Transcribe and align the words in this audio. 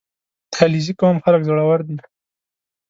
•د 0.51 0.53
علیزي 0.63 0.93
قوم 1.01 1.17
خلک 1.25 1.41
زړور 1.47 1.79
دي. 1.87 1.97